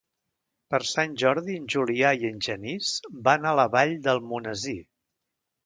[0.73, 2.95] Per Sant Jordi en Julià i en Genís
[3.29, 4.77] van a la Vall d'Almonesir.